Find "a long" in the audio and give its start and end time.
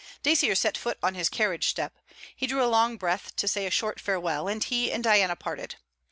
2.63-2.97